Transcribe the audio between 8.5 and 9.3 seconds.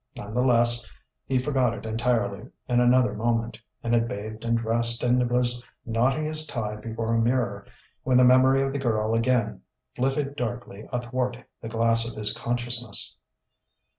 of the girl